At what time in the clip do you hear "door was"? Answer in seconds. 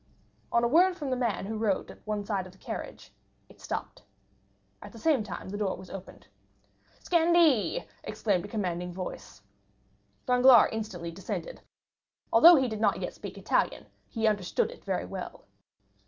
5.59-5.91